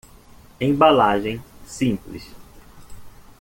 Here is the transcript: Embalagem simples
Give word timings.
Embalagem 0.59 1.37
simples 1.61 2.33